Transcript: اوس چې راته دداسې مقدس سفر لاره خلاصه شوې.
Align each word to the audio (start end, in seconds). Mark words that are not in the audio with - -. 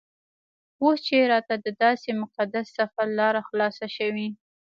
اوس 0.83 0.97
چې 1.07 1.17
راته 1.31 1.55
دداسې 1.67 2.09
مقدس 2.23 2.65
سفر 2.77 3.07
لاره 3.19 3.41
خلاصه 3.49 3.85
شوې. 3.97 4.27